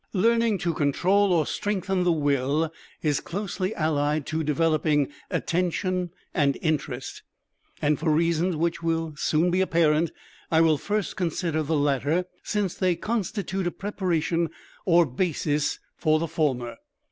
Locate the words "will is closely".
2.11-3.75